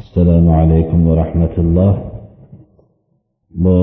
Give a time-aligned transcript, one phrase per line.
[0.00, 1.94] assalomu alaykum va rahmatulloh.
[3.64, 3.76] Bu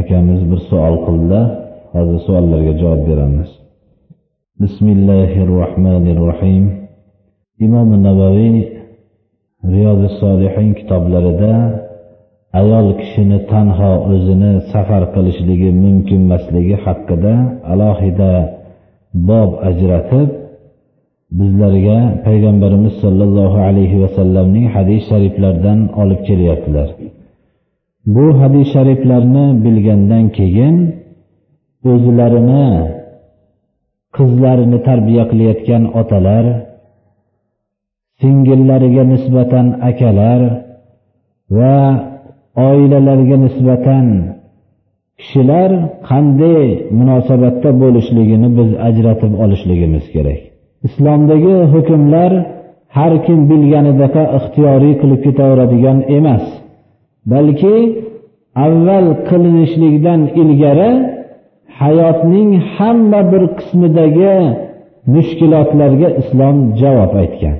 [0.00, 1.46] akamiz bir savol qildilar
[1.94, 3.50] hozir savollarga javob beramiz.
[4.62, 6.64] Bismillahi rohmanir rohim
[7.66, 8.56] imom navaviy
[9.72, 11.54] riyozi solihin kitoblarida
[12.60, 17.34] ayol kishini tanho o'zini safar qilishligi mumkinmasligi haqida
[17.72, 18.32] alohida
[19.28, 20.28] bob ajratib
[21.38, 26.88] bizlarga payg'ambarimiz sollallohu alayhi vasallamning hadis shariflaridan olib kelyaptilar.
[28.14, 30.76] Bu hadis shariflarni bilgandan keyin
[31.92, 32.66] o'zlarini
[34.16, 36.44] qizlarini tarbiya qilayotgan otalar
[38.20, 40.40] singillariga nisbatan akalar
[41.58, 41.78] va
[42.68, 44.06] oilalarga nisbatan
[45.20, 45.70] kishilar
[46.10, 46.66] qanday
[46.98, 50.53] munosabatda bo'lishligini biz ajratib olishligimiz kerak.
[50.86, 52.32] Islomdagi hukmlar
[52.96, 56.44] har kim bilganidaqa ixtiyoriy qilib ketaveradigan emas
[57.32, 57.76] balki
[58.66, 60.90] avval qilinishlikdan ilgari
[61.80, 64.36] hayotning hamma bir qismidagi
[65.14, 67.56] mushkulotlarga islom javob aytgan.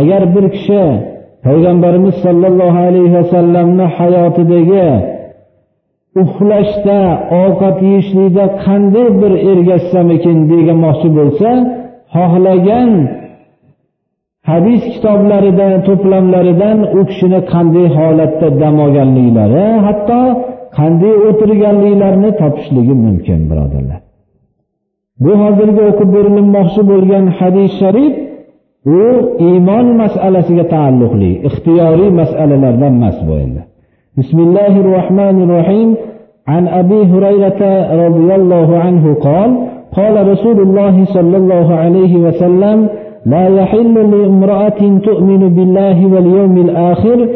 [0.00, 0.82] Agar bir kishi
[1.46, 4.88] payg'ambarimiz sollallohu alayhi vasallamni hayotidagi
[6.22, 6.98] uxlashda
[7.42, 11.50] ovqat yeyishlikda qanday bir ergashsamikin deganmoqchi bo'lsa
[12.15, 12.91] xohlagan
[14.49, 20.19] hadis kitoblaridan to'plamlaridan u kishini qanday holatda dam olganliklari hatto
[20.77, 23.99] qanday o'tirganliklarini topishligi mumkin birodarlar
[25.23, 28.13] bu hozirgi o'qib berilmoqchi bo'lgan hadis sharif
[28.99, 29.03] u
[29.49, 33.61] iymon masalasiga taalluqli ixtiyoriy masalalardan emas bu endi
[34.17, 35.89] bismillahi rohmanir rohim
[36.53, 37.61] عن أبي هريرة
[38.05, 39.49] رضي الله عنه قال
[39.97, 42.89] قال رسول الله صلى الله عليه وسلم
[43.25, 47.29] لا يحل لامرأة تؤمن بالله واليوم الآخر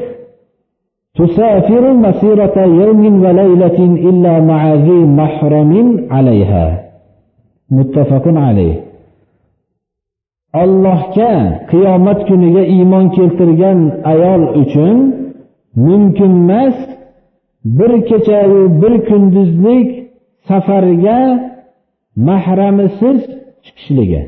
[1.16, 5.72] تسافر مسيرة يوم وليلة إلا مع ذي محرم
[6.12, 6.66] عليها
[7.72, 8.90] متفق عليه
[10.54, 11.34] allohga
[11.72, 13.80] qiyomat kuniga iymon keltirgan
[14.12, 14.98] ayol uchun
[15.76, 16.78] mumkin emas
[17.78, 19.90] bir kechayu bir kunduzlik
[20.48, 21.20] safarga
[22.17, 23.21] mahramisiz
[23.65, 24.23] chiqishligi.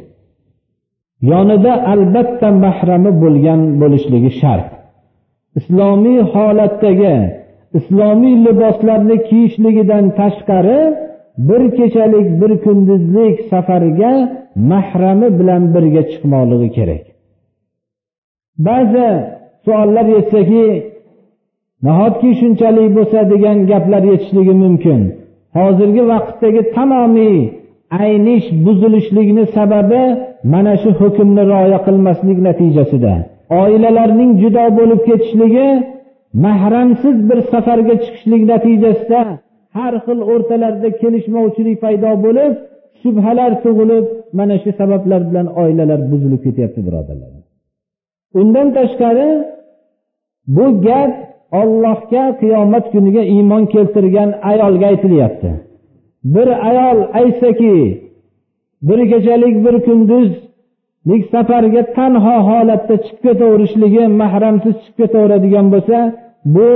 [1.30, 4.69] Yonida albatta mahrami bo'lgan bo'lishligi shart.
[5.58, 7.16] Islomiy holatdagi
[7.78, 10.80] islomiy liboslarni kiyishligidan tashqari
[11.48, 14.12] bir kechalik bir kunduzlik safarga
[14.70, 17.04] mahrami bilan birga chiqmoqligi kerak.
[18.66, 19.08] Ba'zi
[19.64, 20.66] savollar yetsaki
[21.86, 25.00] nahotki shunchalik bo'lsa degan gaplar yetishligi mumkin?
[25.58, 27.38] Hozirgi vaqtdagi tamomiy
[27.91, 30.02] aynish buzilishlikni sababi
[30.52, 33.14] mana shu hukmni rioya qilmaslik natijasida.
[33.62, 35.69] Oilalarning judo bo'lib ketishligi
[36.44, 39.20] mahramsiz bir safarga chiqishlik natijasida
[39.76, 42.52] har xil o'rtalarida kelishmovchilik paydo bo'lib
[43.02, 44.04] shubhalar tug'ilib
[44.38, 47.30] mana shu sabablar bilan oilalar buzilib ketyapti birodarlar.
[48.41, 49.28] Undan tashqari
[50.56, 51.12] bu gap
[51.60, 55.50] ollohga qiyomat kuniga iymon keltirgan ayolga aytilyapti.
[56.34, 57.76] Bir ayol aytsaki
[58.88, 65.98] bir kechalik bir kunduzlik safarga tanho holatda chiqib ketaverishligi mahramsiz chiqib ketaveradigan bo'lsa
[66.54, 66.70] bu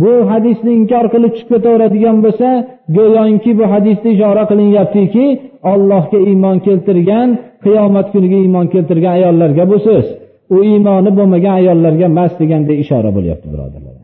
[0.00, 2.48] bu hadisni inkor qilib chiqib ketaveradigan bo'lsa
[2.96, 5.26] go'yoki bu hadisda ishora qilinyaptiki
[5.72, 7.28] ollohga iymon keltirgan
[7.64, 10.06] qiyomat kuniga iymon keltirgan ayollarga bu so'z.
[10.54, 13.95] U iymoni bo'lmagan ayollarga emas deganda ishora bo'lyapti birodarlar.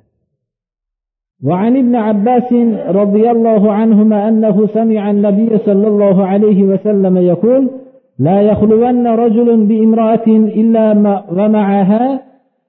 [1.46, 2.52] وعن ابن عباس
[2.88, 7.70] رضي الله عنهما أنه سمع النبي صلى الله عليه وسلم يقول
[8.18, 10.92] لا يخلون رجل بامرأة إلا
[11.36, 12.20] ومعها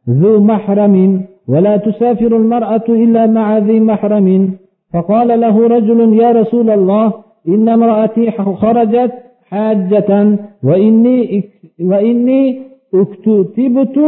[0.09, 4.51] ذو محرم ولا تسافر المرأة إلا مع ذي محرم.
[4.94, 7.13] فقال له رجل يا رسول الله
[7.47, 9.12] إن امرأتي خرجت
[9.50, 11.44] حاجة وإني
[11.81, 12.59] وإني
[12.94, 14.00] اكتتبت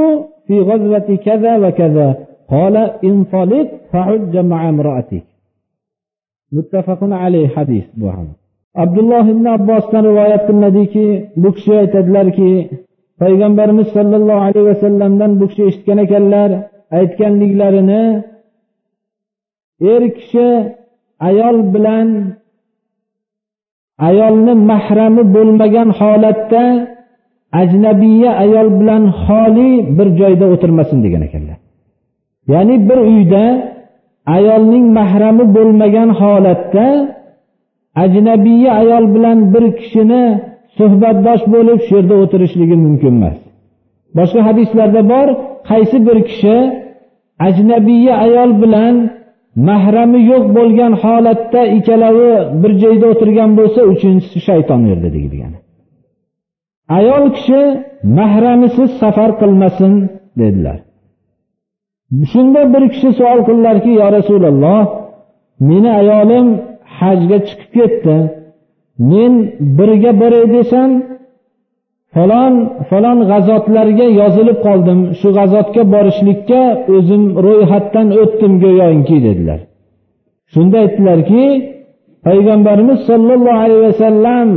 [0.48, 2.16] في غزوة كذا وكذا.
[2.53, 2.77] قال
[3.11, 5.27] انطلق فحج مع امرأتك
[6.53, 8.29] متفق عليه حديث bu ham
[8.83, 11.07] abdulloh ibn abbosdan rivoyat qilinadiki
[11.43, 12.51] bu kishi aytadilarki
[13.21, 16.51] payg'ambarimiz sollallohu alayhi vasallamdan bu kishi eshitgan ekanlar
[16.99, 18.05] aytganliklarini
[19.93, 20.49] er kishi
[21.29, 22.09] ayol bilan
[24.09, 26.65] ayolni mahrami bo'lmagan holatda
[27.63, 31.59] ajnabiya ayol bilan xoli bir joyda o'tirmasin degan ekanlar
[32.54, 33.44] Ya'ni bir uyda
[34.36, 36.88] ayolning mahrami bo'lmagan holatda
[38.04, 40.24] ajnabiy ayol bilan bir kishini
[40.78, 43.38] suhbatdosh bo'lib shu yerda o'tirishligi mumkin emas.
[44.18, 45.28] Boshqa hadislarda bor
[45.70, 46.58] qaysi bir kishi
[47.48, 48.96] ajnabiy ayol bilan
[49.70, 52.32] mahrami yo'q bo'lgan holatda ikkalovi
[52.62, 55.54] bir joyda o'tirgan bo'lsa uchinchisi shayton yerda deyilgan
[57.00, 57.62] ayol kishi
[58.20, 59.94] mahramisiz safar qilmasin
[60.42, 60.80] dedilar.
[62.32, 64.82] Shunda bir kishi savol qildilarki yo rasululloh
[65.70, 66.48] meni ayolim
[67.00, 68.18] hajga chiqib ketdi.
[69.12, 69.34] Men
[69.78, 70.90] birga boray desam
[72.16, 72.54] falon
[72.90, 75.00] falon g'azotlarga yozilib qoldim.
[75.20, 76.62] Shu g'azotga borishlikka
[76.96, 79.60] o'zim ro'yxatdan o'tdim go'yoki dedilar.
[80.54, 81.44] Shunda aytdilarki
[82.28, 84.50] payg'ambarimiz sollallohu alayhi vasallam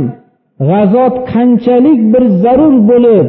[0.69, 3.27] g'azot qanchalik bir zarur bo'lib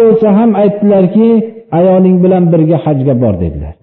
[0.00, 1.30] bo'lsa ham aytdilarki
[1.76, 3.74] ayoling bilan birga hajga bor dedilar.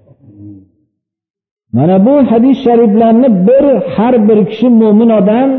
[1.75, 3.65] Mana bu hadis shariflarni bir
[3.95, 5.49] har bir kishi mo'min odam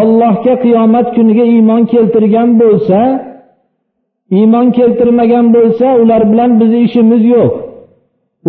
[0.00, 3.00] ollohga qiyomat kuniga iymon keltirgan bo'lsa
[4.38, 7.52] iymon keltirmagan bo'lsa ular bilan bizni ishimiz yo'q.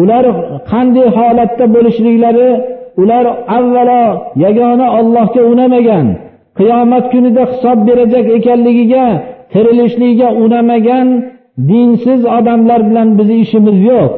[0.02, 0.26] Ular
[0.72, 2.50] qanday holatda bo'lishliklari
[3.02, 3.26] ular
[3.58, 4.04] avvalo
[4.44, 6.08] yagona ollohga unamagan
[6.60, 9.06] qiyomat kunida hisob berajak ekanligiga
[9.54, 11.08] tirilishligiga unamagan
[11.70, 14.10] dinsiz odamlar bilan bizni ishimiz yo'q.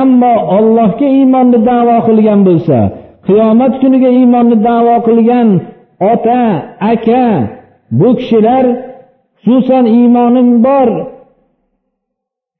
[0.00, 2.78] Ammo ollohga iymonni davo qilgan bo'lsa
[3.26, 5.48] qiyomat kuniga iymonni davo qilgan
[6.12, 6.42] ota
[6.92, 7.26] aka
[7.98, 8.64] bu kishilar
[9.44, 10.88] xususan iymonim bor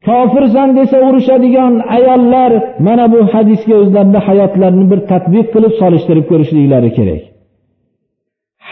[0.06, 2.52] kofirsan desa urushadigan ayollar
[2.86, 7.22] mana bu hadisga o'zlarini hayotlarini bir tadbiq qilib solishtirib ko'rishliklari kerak.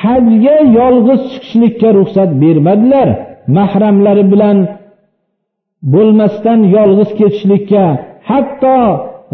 [0.00, 3.08] Hajga yolg'iz chiqishlikka ruxsat bermadilar
[3.56, 4.56] mahramlari bilan
[5.92, 7.84] bo'lmasdan yolg'iz ketishlikka
[8.30, 8.78] hatto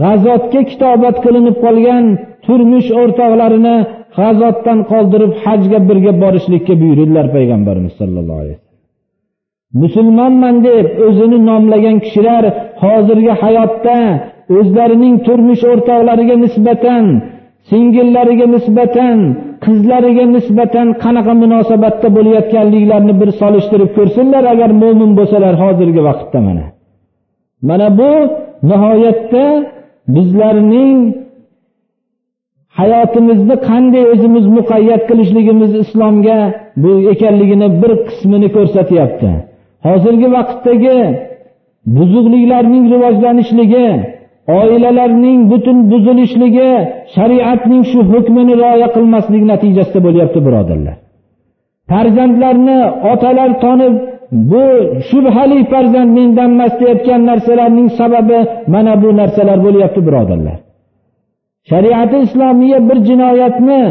[0.03, 2.05] g'azotga kitobat qilinib qolgan
[2.47, 3.77] turmush o'rtoqlarini
[4.19, 8.69] g'azotdan qoldirib hajga birga borishlikka buyurdilar payg'ambarimiz sollallohu alayhi vasallam.
[9.83, 12.45] Musulmonman deb o'zini nomlagan kishilar
[12.83, 13.99] hozirgi hayotda
[14.59, 17.05] o'zlarining turmush o'rtoqlariga nisbatan
[17.69, 19.19] singillariga nisbatan
[19.65, 26.67] qizlariga nisbatan qanaqa munosabatda bo'layotganliklarini bir solishtirib ko'rsinlar agar mo'min bo'lsalar hozirgi vaqtda mana.
[27.69, 28.11] Mana bu
[28.71, 29.45] nihoyatda
[30.15, 30.99] bizlarning
[32.79, 36.39] hayotimizni qanday o'zimiz muqayyat qilishligimiz islomga
[36.83, 39.31] bu ekanligini bir qismini ko'rsatyapti.
[39.87, 40.99] Hozirgi vaqtdagi
[41.97, 43.87] buzuqliklarning rivojlanishligi
[44.59, 46.71] oilalarning butun buzilishligi
[47.15, 50.97] shariatning shu hukmini rioya qilmaslik natijasida bo'lyapti birodarlar.
[51.91, 52.79] Farzandlarni
[53.13, 53.95] otalar tonib
[54.51, 54.65] bu
[55.09, 58.39] shubhali farzand mendan emas deyotgan narsalarning sababi
[58.75, 60.57] mana bu narsalar bo'lyapti birodarlar.
[61.71, 63.83] Shariati islomiya bir jinoyatni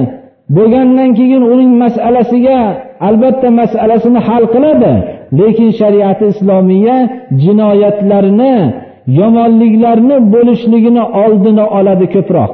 [0.55, 2.59] bo'lgandan keyin uning masalasiga
[3.07, 4.93] albatta masalasini hal qiladi
[5.39, 6.97] lekin shariati islomiya
[7.43, 8.55] jinoyatlarni
[9.19, 12.53] yomonliklarni bo'lishligini oldini oladi ko'proq.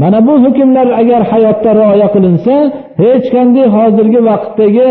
[0.00, 2.54] Mana bu hukmlar agar hayotda rioya qilinsa
[3.02, 4.90] hech qanday hozirgi vaqtdagi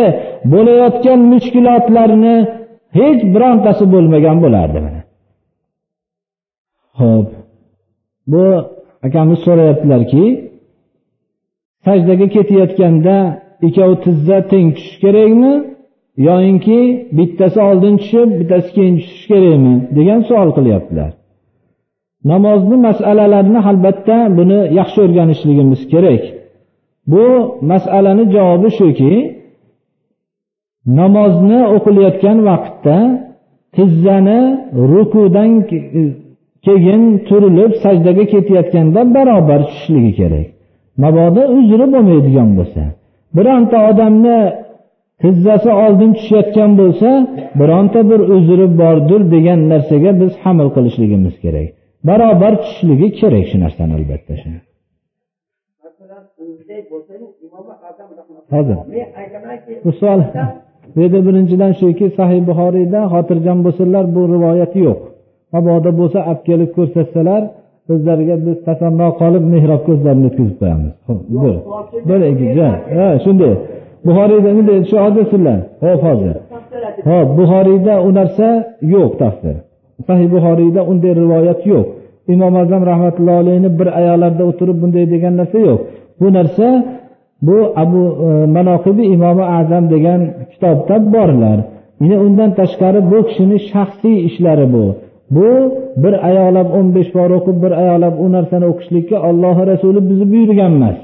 [0.54, 2.36] bo'layotgan mushkulotlarni
[2.98, 4.80] hech birontasi bo'lmagan bo'lardi
[7.00, 7.28] ho'p
[8.32, 8.46] bu
[9.08, 10.24] akamiz so'rayaptilarki
[11.86, 13.16] sajdaga ketayotganda
[13.68, 15.54] ikkovi tizza teng tushishi kerakmi?
[16.28, 16.80] Yoyinki
[17.18, 21.12] bittasi oldin tushib bittasi keyin tushishi kerakmi degan savol qilyaptilar.
[22.32, 26.24] Namozni masalalarini albatta buni yaxshi o'rganishligimiz kerak.
[27.12, 27.26] Bu
[27.72, 29.14] masalani javobi shuki
[31.00, 32.98] namozni o'qilayotgan vaqtda
[33.76, 34.42] tizzani
[34.92, 35.52] rukudan
[36.66, 40.48] keyin turilib sajdaga ketayotganda barobar tushishligi kerak.
[41.04, 42.84] Mabodo uzri bo'lmaydigan bo'lsa.
[43.36, 44.38] Bironta odamni
[45.22, 47.10] tizzasi oldin tushayotgan bo'lsa
[47.60, 51.68] bironta bir uzri bordir degan narsaga biz hamil qilishligimiz kerak.
[52.08, 54.50] Barobar tushishligi kerak shu narsani albatta shu.
[58.54, 58.78] Hozir.
[59.86, 60.22] Bu savol
[60.96, 65.00] bu yerda birinchidan shuki sahiy buxoriyda xotirjam bo'lsinlar bu rivoyat yo'q.
[65.54, 67.42] Mabodo bo'lsa olib kelib ko'rsatsalar
[67.90, 70.94] bizlarga biz tasanno qolib mehrobga o'zlarini o'tkazib qo'yamiz.
[72.10, 72.20] Bir
[72.98, 73.54] ha shunday
[74.06, 75.26] buxoriyda bunday shu hozir
[75.86, 76.36] hop hozir
[77.10, 78.48] hop buxoriyda u narsa
[78.94, 79.56] yo'q tafsir.
[80.08, 81.86] Sahih buxoriyda unday rivoyat yo'q.
[82.34, 85.80] Imom azam rahmatullohi alayhi bir ayollarda o'tirib bunday degan narsa yo'q.
[86.22, 86.68] Bu narsa
[87.48, 91.60] bu abu e, manoqibi imomi azam degan kitobda borlar
[92.02, 94.86] yana undan tashqari bu kishini shaxsiy ishlari bu.
[95.36, 95.48] Bu
[96.04, 100.72] bir ayollab o'n besh bor o'qib bir ayollab u narsani o'qishlikka ollohi rasuli bizni buyurgan
[100.78, 100.98] emas.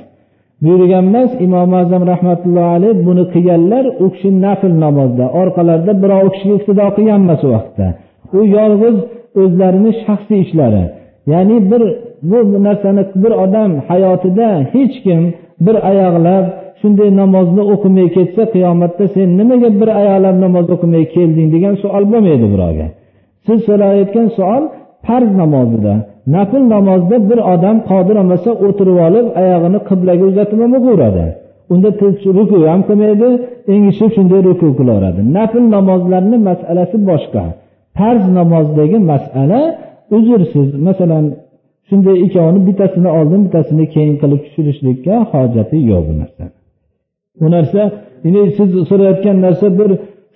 [0.63, 6.55] Buyurgan emas imom azam rahmatullohi alayh buni qilganlar u kishi nafl namozda orqalarida birov kishiga
[6.59, 7.87] iqtido qilgan emas u vaqtda.
[8.37, 8.97] U yolg'iz
[9.41, 10.83] o'zlarini shaxsiy ishlari
[11.31, 11.81] ya'ni bir
[12.29, 12.37] bu
[12.67, 15.21] narsani bir odam hayotida hech kim
[15.65, 16.45] bir oyoqlab
[16.81, 22.47] shunday namozni o'qimay ketsa qiyomatda sen nimaga bir oyoqlab namoz o'qimay kelding degan savol bo'lmaydi
[22.53, 22.87] birovga.
[23.45, 24.63] Siz so'rayotgan savol
[25.05, 25.93] farz namozida.
[26.35, 31.25] Nafl namozda bir odam qodir bo'lmasa o'tirib olib oyog'ini qiblaga uzatib ham o'qiveradi
[31.73, 31.89] unda
[32.37, 33.27] ruku ham qilmaydi
[33.73, 35.21] engishib shunday ruku qilaveradi.
[35.37, 37.43] Nafl namozlarni masalasi boshqa.
[37.97, 39.61] Farz namozdagi masala
[40.17, 40.67] uzrsiz.
[40.87, 41.25] Masalan
[41.89, 46.43] shunday ikkovini bittasini oldin bittasini keyin qilib tushirishlikka hojati yo'q bu narsa.
[47.39, 47.81] Bu narsa
[48.57, 49.89] siz so'rayotgan narsa bir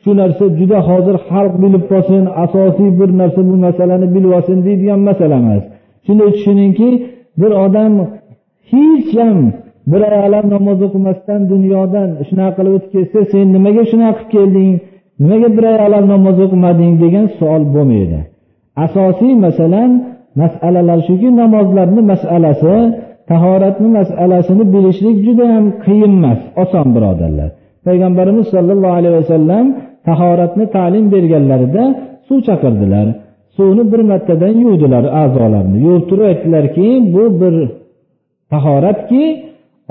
[0.03, 4.99] shu narsa juda hozir xalq bilib qolsin asosiy bir narsa bu masalani bilib olsin deydigan
[5.09, 5.63] masala emas.
[6.05, 6.89] Shunday tushuningki
[7.41, 7.93] bir odam
[8.71, 9.37] hech ham
[9.91, 14.73] bir oyoqlab namoz o'qimasdan dunyodan shunaqa qilib o'tib ketsa sen nimaga shunaqa qilib kelding?
[15.21, 18.19] Nimaga bir oyoqlab namoz o'qimading degan savol bo'lmaydi.
[18.85, 19.91] Asosiy masalan
[20.41, 22.75] masalalar shuki namozlarni masalasi
[23.29, 27.49] tahoratni masalasini bilishlik juda ham qiyin emas oson birodarlar.
[27.87, 29.65] Payg'ambarimiz sollallohu alayhi vasallam
[30.07, 31.83] tahoratni ta'lim berganlarida
[32.27, 33.07] suv chaqirdilar.
[33.61, 37.55] Suvni bir martadan yuvdilar a'zolarni yuvib turib aytdilarki bu bir
[38.53, 39.23] tahoratki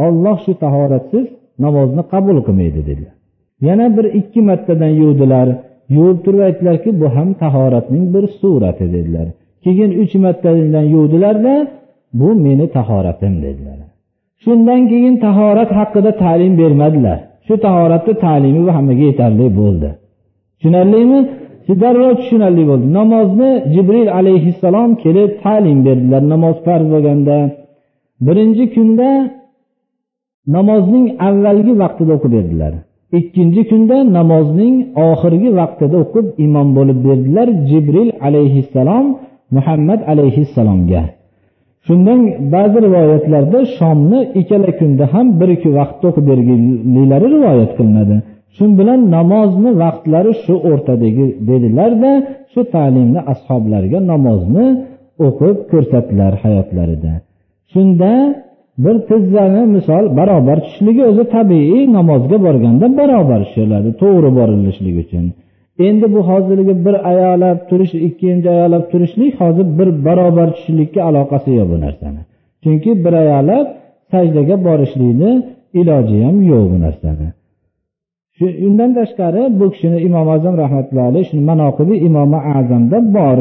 [0.06, 1.26] olloh shu tahoratsiz
[1.64, 3.14] namozni qabul qilmaydi dedilar.
[3.68, 5.48] Yana bir ikki martadan yuvdilar
[5.96, 9.26] yuvib turib aytdilarki bu ham tahoratning bir surati dedilar.
[9.64, 11.54] Keyin uch martadan yuvdilarda
[12.20, 13.78] bu meni tahoratim dedilar.
[14.42, 17.18] Shundan keyin tahorat haqida ta'lim bermadilar.
[17.46, 19.88] Shu tahoratni ta'limi bu hammaga yetarli bo'ldi.
[20.58, 21.20] Tushunarlimi?
[21.82, 22.86] Darrov tushunarli bo'ldi.
[22.98, 27.38] Namozni jibril alayhissalom kelib ta'lim berdilar namoz farz bo'lganda.
[28.26, 29.10] Birinchi kunda
[30.56, 32.72] namozning avvalgi vaqtida o'qib berdilar.
[33.18, 34.74] Ikkinchi kunda namozning
[35.08, 39.06] oxirgi vaqtida o'qib imom bo'lib berdilar jibril alayhissalom
[39.56, 41.02] muhammad alayhissalomga.
[41.86, 42.20] Shundan
[42.54, 48.16] ba'zi rivoyatlarda shomni ikkala kunda ham bir ikki vaqtda o'qib berganliklari rivoyat qilinadi.
[48.56, 52.12] Shu bilan namozni vaqtlari shu o'rtadagi dedilarda
[52.52, 54.66] shu ta'limni ashoblarga namozni
[55.26, 57.12] o'qib ko'rsatdilar hayotlarida.
[57.72, 58.12] Shunda
[58.84, 65.24] bir tizzani misol barobar tushishligi o'zi tabiiy namozga borganda barobar tushiladi to'g'ri borilishlik uchun.
[65.86, 71.68] Endi bu hozirgi bir ayolab turish ikkinchi ayolab turishlik hozir bir barobar tushishlikka aloqasi yo'q
[71.72, 72.20] bu narsani.
[72.62, 73.66] Chunki bir ayolab
[74.12, 75.32] sajdaga borishlikni
[75.80, 77.28] iloji ham yo'q bu narsani.
[78.40, 83.38] Shu undan tashqari bu kishini imom azam rahmatullohi alayhi shuni manoqibi imomi azamda bor.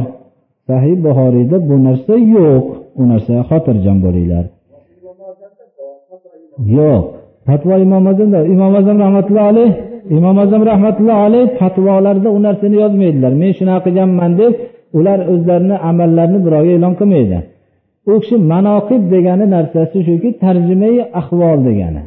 [0.67, 2.65] Sahiy buxoriyda bu narsa yo'q.
[2.99, 4.45] U narsa xotirjam bo'linglar.
[6.77, 7.03] Yo'q.
[7.47, 9.65] Fatvo imom azamda imom azam rahmatullohi
[10.17, 13.31] imom azam rahmatullohi alayh fatvolarida u narsani yozmaydilar.
[13.41, 14.53] Men shunaqa qilganman deb
[14.99, 17.39] ular o'zlarini amallarini birovga e'lon qilmaydi.
[18.11, 22.03] U kishi manoqib degani narsasi shuki tarjimai ahvol degani.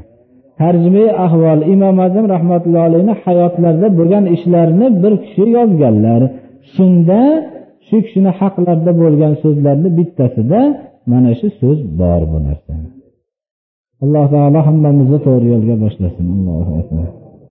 [0.61, 6.21] Tarjimai ahvol imom azam rahmatullohi hayotlarida bo'lgan ishlarni bir kishi yozganlar.
[6.75, 7.21] Shunda
[7.87, 10.61] shu kishini haqlarida bo'lgan so'zlarni bittasida
[11.11, 12.73] mana shu so'z bor bu narsa.
[14.05, 16.25] Alloh taolo hammamizni to'g'ri yo'lga boshlasin.
[16.37, 17.22] Allohu akbar.